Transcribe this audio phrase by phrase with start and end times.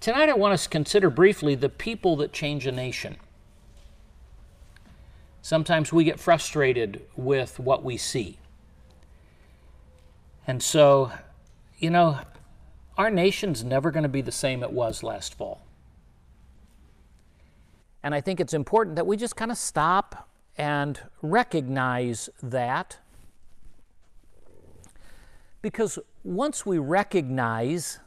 [0.00, 3.18] Tonight, I want us to consider briefly the people that change a nation.
[5.42, 8.38] Sometimes we get frustrated with what we see.
[10.46, 11.12] And so,
[11.78, 12.18] you know,
[12.96, 15.66] our nation's never going to be the same it was last fall.
[18.02, 22.96] And I think it's important that we just kind of stop and recognize that.
[25.60, 27.98] Because once we recognize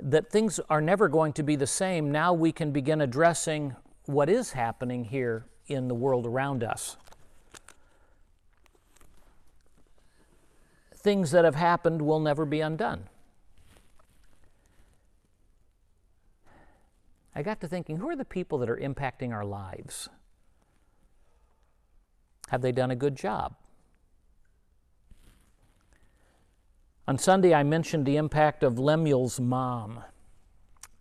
[0.00, 3.74] that things are never going to be the same, now we can begin addressing
[4.06, 6.96] what is happening here in the world around us.
[10.94, 13.08] Things that have happened will never be undone.
[17.34, 20.08] I got to thinking who are the people that are impacting our lives?
[22.48, 23.54] Have they done a good job?
[27.08, 30.04] On Sunday, I mentioned the impact of Lemuel's mom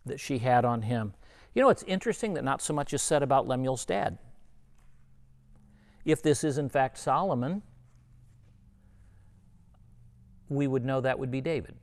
[0.05, 1.13] that she had on him.
[1.53, 4.17] You know, it's interesting that not so much is said about Lemuel's dad.
[6.05, 7.61] If this is in fact Solomon,
[10.47, 11.75] we would know that would be David.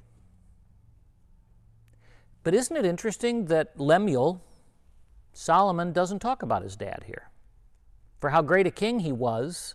[2.45, 4.43] But isn't it interesting that Lemuel,
[5.35, 7.29] Solomon, doesn't talk about his dad here?
[8.23, 9.75] For how great a king he was,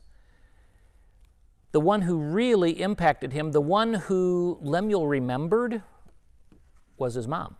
[1.72, 5.84] the one who really impacted him, the one who Lemuel remembered,
[6.98, 7.56] was his mom.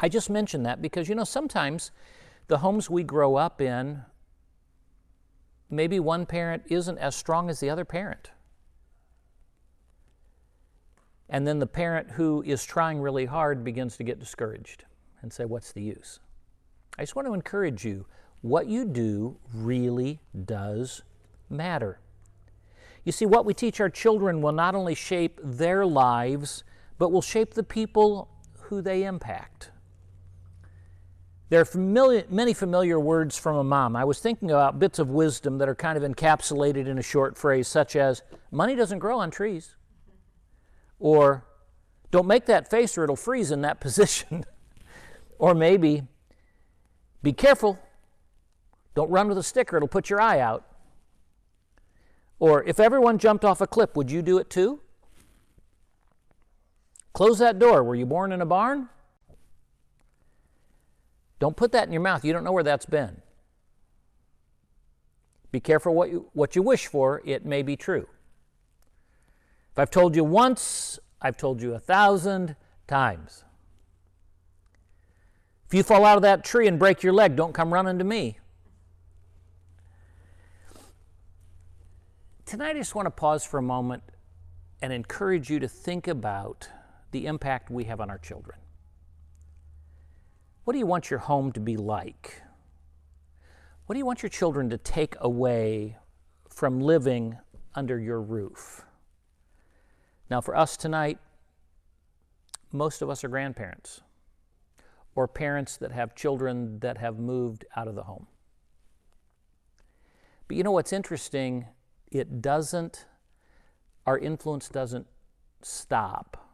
[0.00, 1.90] I just mention that because, you know, sometimes
[2.46, 4.02] the homes we grow up in
[5.70, 8.30] maybe one parent isn't as strong as the other parent.
[11.28, 14.84] And then the parent who is trying really hard begins to get discouraged
[15.20, 16.20] and say, What's the use?
[16.98, 18.06] I just want to encourage you
[18.40, 21.02] what you do really does
[21.50, 22.00] matter.
[23.08, 26.62] You see, what we teach our children will not only shape their lives,
[26.98, 28.28] but will shape the people
[28.64, 29.70] who they impact.
[31.48, 33.96] There are familiar, many familiar words from a mom.
[33.96, 37.38] I was thinking about bits of wisdom that are kind of encapsulated in a short
[37.38, 39.74] phrase, such as, money doesn't grow on trees.
[40.98, 41.46] Or,
[42.10, 44.44] don't make that face or it'll freeze in that position.
[45.38, 46.02] or maybe,
[47.22, 47.78] be careful.
[48.94, 50.66] Don't run with a stick or it'll put your eye out.
[52.40, 54.80] Or, if everyone jumped off a cliff, would you do it too?
[57.12, 57.82] Close that door.
[57.82, 58.88] Were you born in a barn?
[61.40, 62.24] Don't put that in your mouth.
[62.24, 63.22] You don't know where that's been.
[65.50, 68.06] Be careful what you, what you wish for, it may be true.
[69.72, 72.56] If I've told you once, I've told you a thousand
[72.86, 73.44] times.
[75.66, 78.04] If you fall out of that tree and break your leg, don't come running to
[78.04, 78.38] me.
[82.48, 84.02] Tonight, I just want to pause for a moment
[84.80, 86.66] and encourage you to think about
[87.10, 88.58] the impact we have on our children.
[90.64, 92.40] What do you want your home to be like?
[93.84, 95.98] What do you want your children to take away
[96.48, 97.36] from living
[97.74, 98.86] under your roof?
[100.30, 101.18] Now, for us tonight,
[102.72, 104.00] most of us are grandparents
[105.14, 108.26] or parents that have children that have moved out of the home.
[110.46, 111.66] But you know what's interesting?
[112.10, 113.06] It doesn't,
[114.06, 115.06] our influence doesn't
[115.62, 116.48] stop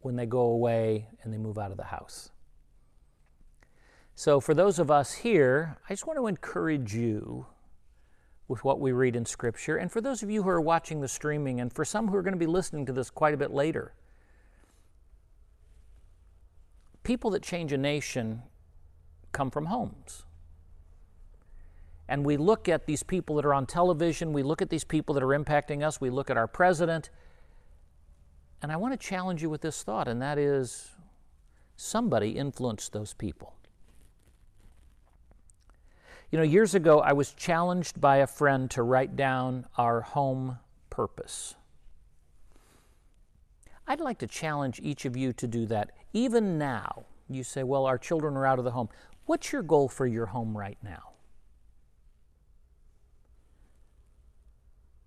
[0.00, 2.30] when they go away and they move out of the house.
[4.14, 7.46] So, for those of us here, I just want to encourage you
[8.48, 9.76] with what we read in Scripture.
[9.76, 12.22] And for those of you who are watching the streaming, and for some who are
[12.22, 13.92] going to be listening to this quite a bit later,
[17.02, 18.42] people that change a nation
[19.32, 20.25] come from homes.
[22.08, 25.14] And we look at these people that are on television, we look at these people
[25.14, 27.10] that are impacting us, we look at our president.
[28.62, 30.90] And I want to challenge you with this thought, and that is
[31.76, 33.54] somebody influenced those people.
[36.30, 40.58] You know, years ago, I was challenged by a friend to write down our home
[40.90, 41.54] purpose.
[43.86, 45.92] I'd like to challenge each of you to do that.
[46.12, 48.88] Even now, you say, well, our children are out of the home.
[49.26, 51.15] What's your goal for your home right now?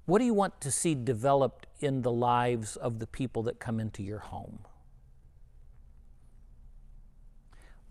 [0.10, 3.80] What do you want to see developed in the lives of the people that come
[3.80, 4.58] into your home?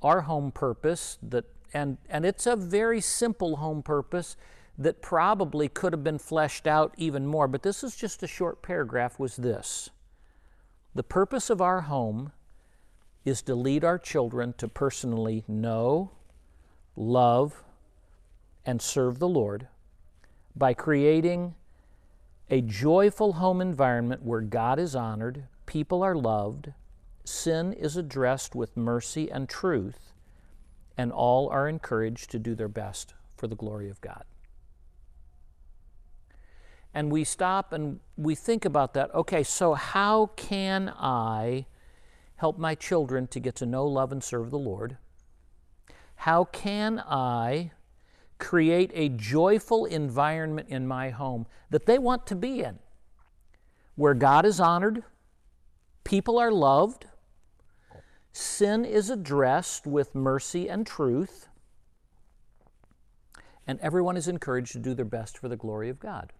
[0.02, 4.36] Our home purpose that and, and it's a very simple home purpose
[4.76, 8.62] that probably could have been fleshed out even more, but this is just a short
[8.62, 9.88] paragraph was this.
[10.96, 12.32] The purpose of our home
[13.24, 16.10] is to lead our children to personally know,
[16.96, 17.62] love,
[18.66, 19.68] and serve the Lord
[20.56, 21.54] by creating
[22.50, 26.72] a joyful home environment where God is honored, people are loved,
[27.24, 30.12] sin is addressed with mercy and truth,
[30.96, 34.24] and all are encouraged to do their best for the glory of God.
[36.94, 39.14] And we stop and we think about that.
[39.14, 41.66] Okay, so how can I
[42.36, 44.96] help my children to get to know, love, and serve the Lord?
[46.16, 47.72] How can I
[48.38, 52.78] create a joyful environment in my home that they want to be in,
[53.96, 55.02] where God is honored,
[56.04, 57.06] people are loved,
[58.32, 61.48] sin is addressed with mercy and truth,
[63.66, 66.32] and everyone is encouraged to do their best for the glory of God.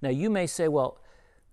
[0.00, 0.98] Now, you may say, well,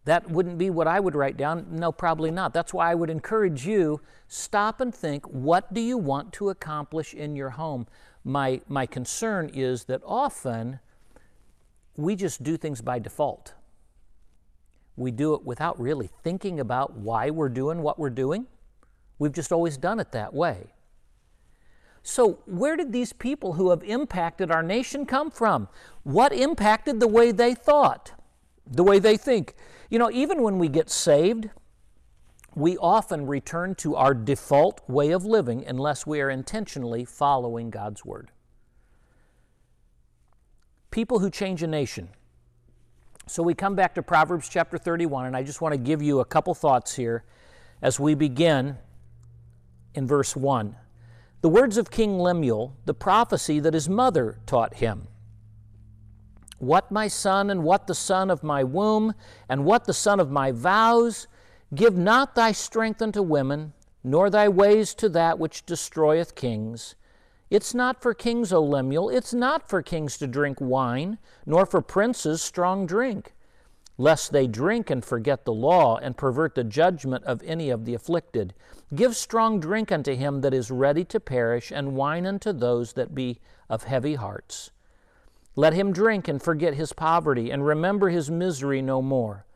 [0.05, 1.67] that wouldn't be what I would write down.
[1.69, 2.53] No, probably not.
[2.53, 3.99] That's why I would encourage you
[4.29, 7.87] stop and think what do you want to accomplish in your home?
[8.27, 10.81] My, my concern is that often
[11.95, 13.53] we just do things by default.
[14.97, 18.47] We do it without really thinking about why we're doing what we're doing.
[19.17, 20.73] We've just always done it that way.
[22.03, 25.69] So, where did these people who have impacted our nation come from?
[26.03, 28.11] What impacted the way they thought,
[28.69, 29.55] the way they think?
[29.89, 31.49] You know, even when we get saved,
[32.57, 38.03] we often return to our default way of living unless we are intentionally following God's
[38.03, 38.31] Word.
[40.89, 42.09] People who change a nation.
[43.27, 46.19] So we come back to Proverbs chapter 31, and I just want to give you
[46.19, 47.23] a couple thoughts here
[47.83, 48.77] as we begin
[49.93, 50.75] in verse 1.
[51.41, 55.09] The words of King Lemuel, the prophecy that his mother taught him.
[56.57, 59.13] What my son, and what the son of my womb,
[59.47, 61.27] and what the son of my vows,
[61.73, 63.73] give not thy strength unto women,
[64.03, 66.95] nor thy ways to that which destroyeth kings.
[67.49, 71.81] It's not for kings, O Lemuel, it's not for kings to drink wine, nor for
[71.81, 73.33] princes strong drink,
[73.97, 77.93] lest they drink and forget the law, and pervert the judgment of any of the
[77.93, 78.53] afflicted.
[78.93, 83.15] Give strong drink unto him that is ready to perish, and wine unto those that
[83.15, 83.39] be
[83.69, 84.71] of heavy hearts.
[85.55, 89.46] Let him drink and forget his poverty, and remember his misery no more.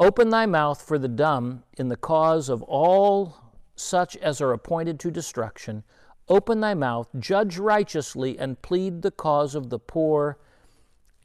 [0.00, 3.36] Open thy mouth for the dumb in the cause of all
[3.76, 5.84] such as are appointed to destruction.
[6.26, 10.38] Open thy mouth, judge righteously, and plead the cause of the poor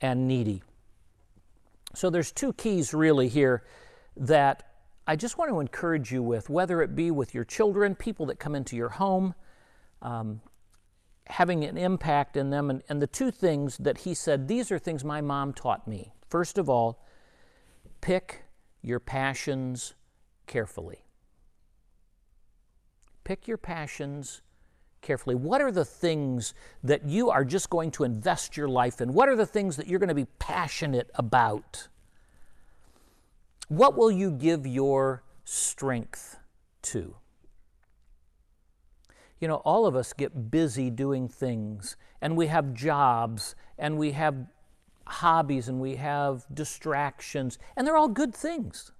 [0.01, 0.62] and needy.
[1.94, 3.63] So there's two keys really here
[4.18, 4.74] that
[5.07, 8.39] I just want to encourage you with, whether it be with your children, people that
[8.39, 9.36] come into your home,
[10.01, 10.42] um,
[11.27, 12.69] having an impact in them.
[12.69, 16.12] And, and the two things that he said, these are things my mom taught me.
[16.27, 17.06] First of all,
[18.01, 18.45] pick
[18.86, 19.96] your passions
[20.48, 21.06] carefully.
[23.24, 24.42] Pick your passions
[25.02, 25.36] carefully.
[25.36, 26.54] What are the things
[26.84, 29.14] that you are just going to invest your life in?
[29.14, 31.88] What are the things that you're going to be passionate about?
[33.68, 36.38] What will you give your strength
[36.84, 37.16] to?
[39.40, 44.12] you know, all of us get busy doing things, and we have jobs, and we
[44.12, 44.48] have
[45.07, 48.92] hobbies, and we have distractions, and they're all good things.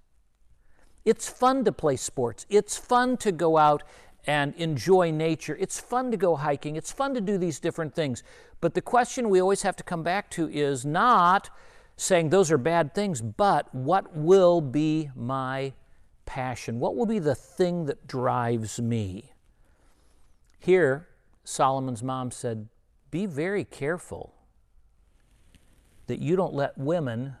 [1.04, 2.46] It's fun to play sports.
[2.48, 3.82] It's fun to go out
[4.26, 5.56] and enjoy nature.
[5.60, 6.74] It's fun to go hiking.
[6.76, 8.24] It's fun to do these different things.
[8.60, 11.50] But the question we always have to come back to is not
[11.96, 15.72] saying those are bad things, but what will be my
[16.24, 16.80] passion?
[16.80, 19.32] What will be the thing that drives me?
[20.58, 21.08] Here,
[21.44, 22.68] Solomon's mom said,
[23.10, 24.34] Be very careful
[26.06, 27.36] that you don't let women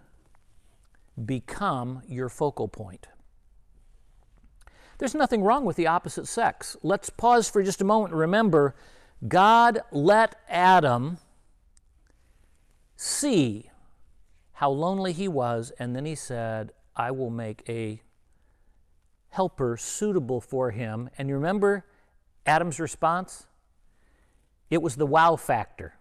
[1.24, 3.06] become your focal point.
[4.98, 6.76] There's nothing wrong with the opposite sex.
[6.82, 8.74] Let's pause for just a moment and remember
[9.26, 11.18] God let Adam
[12.96, 13.70] see
[14.52, 18.00] how lonely he was, and then he said, I will make a
[19.28, 21.10] helper suitable for him.
[21.18, 21.84] And you remember,
[22.46, 23.46] Adam's response?
[24.70, 25.95] It was the wow factor.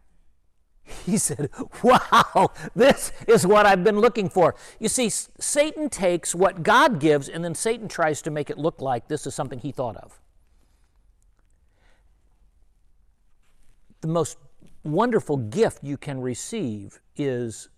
[1.06, 1.50] He said,
[1.84, 4.56] Wow, this is what I've been looking for.
[4.80, 8.82] You see, Satan takes what God gives and then Satan tries to make it look
[8.82, 10.20] like this is something he thought of.
[14.02, 14.38] The most
[14.84, 17.70] wonderful gift you can receive is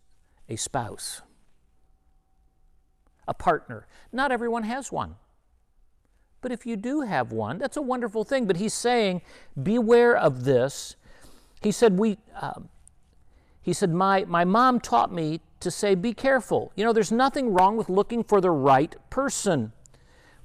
[0.49, 1.21] a spouse,
[3.27, 3.87] a partner.
[4.11, 5.15] Not everyone has one.
[6.41, 8.45] But if you do have one, that's a wonderful thing.
[8.45, 9.21] But he's saying,
[9.61, 10.95] beware of this.
[11.61, 12.59] He said, we, uh,
[13.67, 16.71] he said, my, my mom taught me to say, be careful.
[16.77, 19.74] You know, there's nothing wrong with looking for the right person.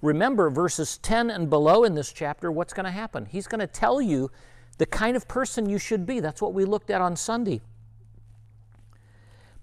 [0.00, 3.26] Remember, verses 10 and below in this chapter, what's going to happen?
[3.26, 4.32] He's going to tell you
[4.78, 6.18] the kind of person you should be.
[6.18, 7.60] That's what we looked at on Sunday.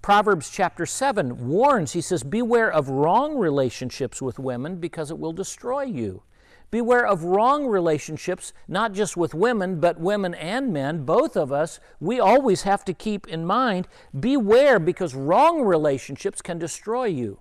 [0.02, 5.34] Proverbs chapter 7 warns, he says, Beware of wrong relationships with women because it will
[5.34, 6.24] destroy you.
[6.72, 11.80] Beware of wrong relationships, not just with women, but women and men, both of us.
[12.00, 17.40] We always have to keep in mind beware because wrong relationships can destroy you.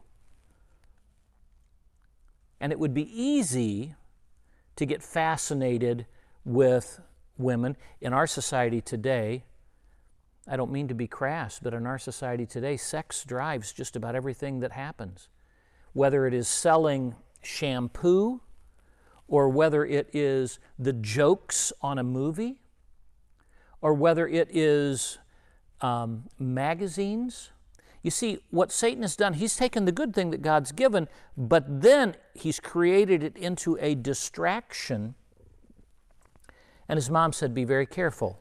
[2.61, 3.94] And it would be easy
[4.76, 6.06] to get fascinated
[6.44, 7.00] with
[7.37, 7.76] women.
[8.00, 9.44] In our society today,
[10.47, 14.14] I don't mean to be crass, but in our society today, sex drives just about
[14.14, 15.28] everything that happens.
[15.92, 18.40] Whether it is selling shampoo,
[19.28, 22.56] or whether it is the jokes on a movie,
[23.80, 25.18] or whether it is
[25.82, 27.50] um, magazines.
[28.02, 31.82] You see, what Satan has done, he's taken the good thing that God's given, but
[31.82, 35.14] then he's created it into a distraction.
[36.88, 38.40] And his mom said, Be very careful.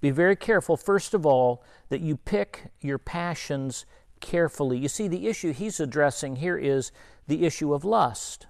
[0.00, 3.86] Be very careful, first of all, that you pick your passions
[4.20, 4.78] carefully.
[4.78, 6.92] You see, the issue he's addressing here is
[7.26, 8.46] the issue of lust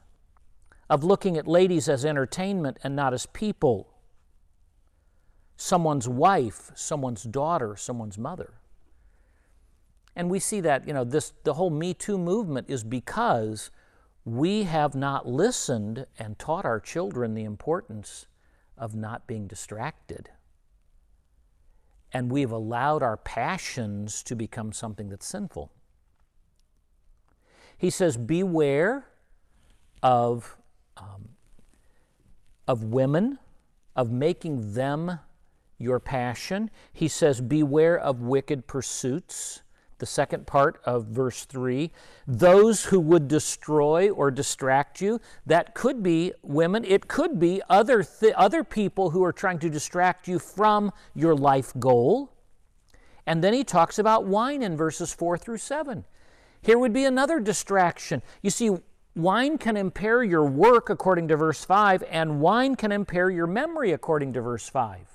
[0.89, 3.89] of looking at ladies as entertainment and not as people.
[5.57, 8.55] Someone's wife, someone's daughter, someone's mother.
[10.15, 13.71] And we see that, you know, this the whole Me Too movement is because
[14.25, 18.27] we have not listened and taught our children the importance
[18.77, 20.31] of not being distracted.
[22.13, 25.73] And we've allowed our passions to become something that's sinful.
[27.77, 29.07] He says, Beware
[30.03, 30.57] of
[30.97, 31.29] um,
[32.67, 33.39] of women,
[33.97, 35.19] of making them
[35.79, 36.71] your passion.
[36.93, 39.63] He says, Beware of wicked pursuits.
[39.99, 41.93] The second part of verse 3
[42.27, 45.21] those who would destroy or distract you.
[45.47, 49.71] That could be women, it could be other, th- other people who are trying to
[49.71, 52.33] distract you from your life goal.
[53.29, 56.05] And then he talks about wine in verses 4 through 7.
[56.61, 58.23] Here would be another distraction.
[58.43, 58.71] You see,
[59.15, 63.93] Wine can impair your work, according to verse 5, and wine can impair your memory,
[63.93, 65.13] according to verse 5.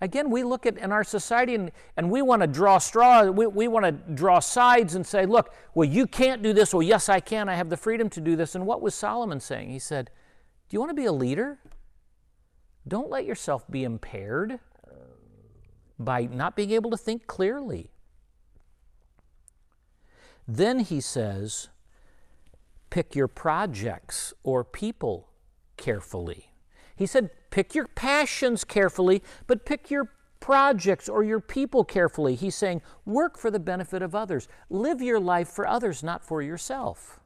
[0.00, 3.46] Again, we look at in our society and, and we want to draw straw, we,
[3.46, 6.74] we want to draw sides and say, look, well, you can't do this.
[6.74, 7.48] Well, yes, I can.
[7.48, 8.54] I have the freedom to do this.
[8.54, 9.70] And what was Solomon saying?
[9.70, 10.10] He said,
[10.68, 11.58] Do you want to be a leader?
[12.86, 14.60] Don't let yourself be impaired
[15.98, 17.90] by not being able to think clearly.
[20.46, 21.68] Then he says,
[22.90, 25.28] pick your projects or people
[25.76, 26.52] carefully.
[26.94, 32.34] He said, pick your passions carefully, but pick your projects or your people carefully.
[32.34, 34.48] He's saying, work for the benefit of others.
[34.70, 37.20] Live your life for others, not for yourself.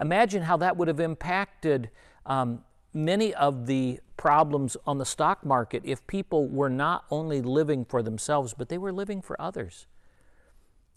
[0.00, 1.90] Imagine how that would have impacted
[2.26, 2.64] um,
[2.94, 8.02] many of the problems on the stock market if people were not only living for
[8.02, 9.86] themselves, but they were living for others.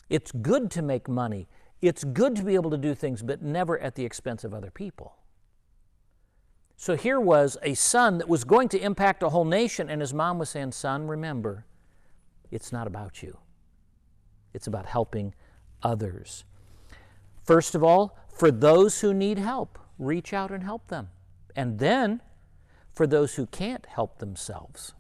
[0.10, 1.48] It's good to make money.
[1.82, 4.72] It's good to be able to do things, but never at the expense of other
[4.72, 5.18] people.
[6.78, 10.14] So here was a son that was going to impact a whole nation, and his
[10.14, 11.66] mom was saying, Son, remember,
[12.52, 13.38] it's not about you,
[14.54, 15.34] it's about helping
[15.82, 16.44] others.
[17.44, 21.10] First of all, for those who need help, reach out and help them.
[21.56, 22.22] And then,
[22.92, 24.94] for those who can't help themselves.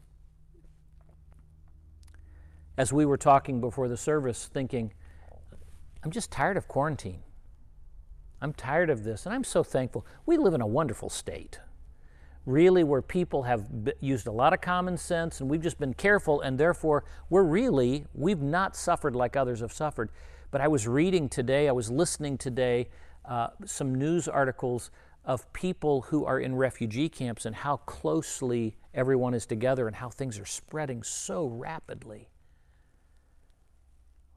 [2.77, 4.93] As we were talking before the service, thinking,
[6.05, 7.23] I'm just tired of quarantine.
[8.39, 10.05] I'm tired of this, and I'm so thankful.
[10.27, 11.59] We live in a wonderful state,
[12.45, 13.65] really, where people have
[13.99, 18.05] used a lot of common sense, and we've just been careful, and therefore, we're really,
[18.13, 20.11] we've not suffered like others have suffered.
[20.51, 22.89] But I was reading today, I was listening today,
[23.27, 24.91] uh, some news articles
[25.25, 30.09] of people who are in refugee camps and how closely everyone is together and how
[30.09, 32.29] things are spreading so rapidly.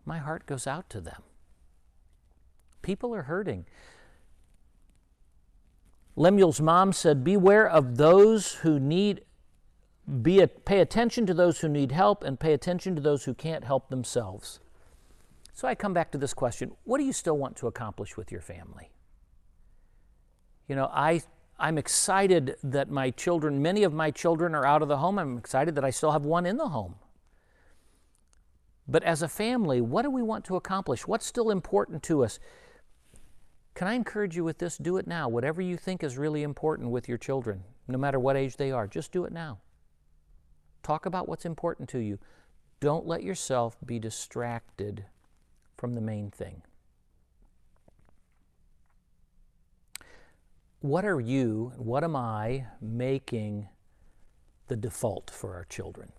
[0.07, 1.25] My heart goes out to them.
[2.82, 3.66] People are hurting.
[6.16, 9.23] Lemuel's mom said, Beware of those who need,
[10.23, 13.35] be a, pay attention to those who need help and pay attention to those who
[13.35, 14.61] can't help themselves.
[15.52, 18.30] So I come back to this question what do you still want to accomplish with
[18.30, 18.90] your family?
[20.68, 21.23] You know, I,
[21.58, 25.18] I'm excited that my children, many of my children are out of the home.
[25.18, 26.97] I'm excited that I still have one in the home.
[28.87, 31.06] But as a family, what do we want to accomplish?
[31.06, 32.38] What's still important to us?
[33.78, 34.76] Can I encourage you with this?
[34.76, 35.28] Do it now.
[35.28, 38.88] Whatever you think is really important with your children, no matter what age they are,
[38.88, 39.61] just do it now.
[40.82, 42.18] Talk about what's important to you.
[42.80, 45.04] Don't let yourself be distracted
[45.76, 46.62] from the main thing.
[50.80, 53.68] What are you, what am I making
[54.66, 56.11] the default for our children?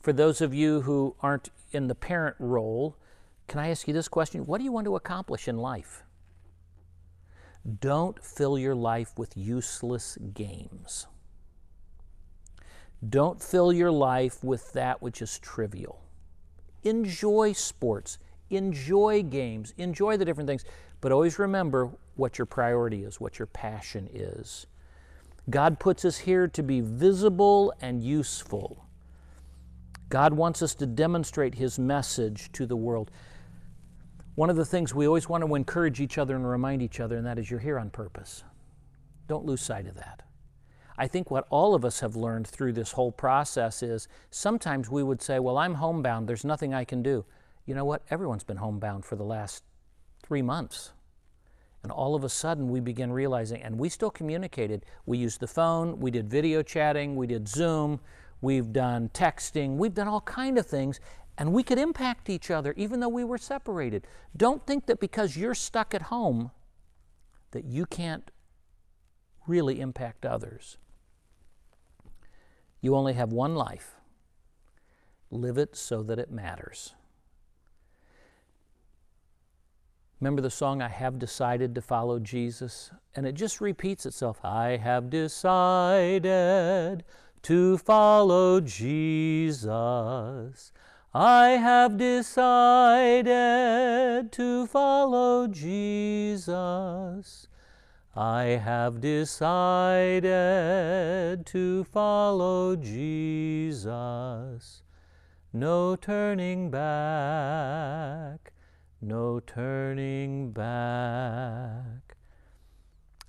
[0.00, 2.96] For those of you who aren't in the parent role,
[3.48, 4.46] can I ask you this question?
[4.46, 6.04] What do you want to accomplish in life?
[7.80, 11.06] Don't fill your life with useless games.
[13.06, 16.02] Don't fill your life with that which is trivial.
[16.82, 18.18] Enjoy sports,
[18.50, 20.64] enjoy games, enjoy the different things,
[21.00, 24.66] but always remember what your priority is, what your passion is.
[25.50, 28.84] God puts us here to be visible and useful.
[30.08, 33.10] God wants us to demonstrate His message to the world.
[34.38, 37.16] One of the things we always want to encourage each other and remind each other,
[37.16, 38.44] and that is you're here on purpose.
[39.26, 40.22] Don't lose sight of that.
[40.96, 45.02] I think what all of us have learned through this whole process is sometimes we
[45.02, 47.24] would say, Well, I'm homebound, there's nothing I can do.
[47.66, 48.02] You know what?
[48.12, 49.64] Everyone's been homebound for the last
[50.22, 50.92] three months.
[51.82, 54.86] And all of a sudden, we begin realizing, and we still communicated.
[55.04, 57.98] We used the phone, we did video chatting, we did Zoom,
[58.40, 61.00] we've done texting, we've done all kind of things,
[61.38, 64.06] and we could impact each other even though we were separated.
[64.36, 66.50] Don't think that because you're stuck at home
[67.52, 68.30] that you can't
[69.46, 70.76] really impact others.
[72.80, 73.94] You only have one life.
[75.30, 76.94] Live it so that it matters.
[80.20, 82.90] Remember the song, I Have Decided to Follow Jesus?
[83.14, 87.04] And it just repeats itself I have decided
[87.42, 89.68] to follow Jesus.
[91.14, 93.30] I have decided
[94.30, 97.48] to follow Jesus.
[98.14, 100.26] I have decided
[101.46, 104.82] to follow Jesus.
[105.50, 108.52] No turning back,
[109.00, 112.16] no turning back.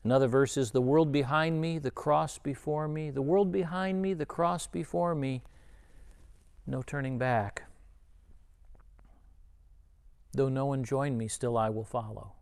[0.04, 4.14] Another verse is the world behind me, the cross before me, the world behind me,
[4.14, 5.44] the cross before me,
[6.68, 7.69] no turning back.
[10.34, 12.34] Though no one join me, still I will follow.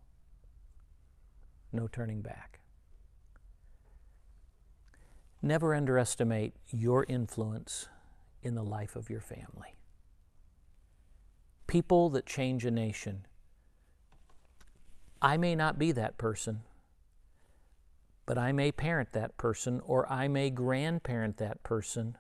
[1.72, 2.60] No turning back.
[5.42, 7.88] Never underestimate your influence
[8.42, 9.76] in the life of your family.
[11.68, 13.26] People that change a nation.
[15.22, 16.62] I may not be that person,
[18.26, 22.18] but I may parent that person or I may grandparent that person.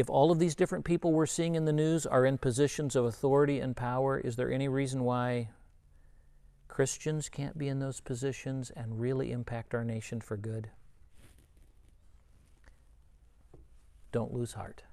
[0.00, 3.04] If all of these different people we're seeing in the news are in positions of
[3.04, 5.50] authority and power, is there any reason why
[6.68, 10.70] Christians can't be in those positions and really impact our nation for good?
[14.10, 14.84] Don't lose heart.